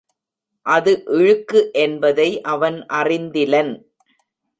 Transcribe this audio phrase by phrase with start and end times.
[0.65, 3.71] அது இழுக்கு என்பதை அவன் அறிந்திலன்.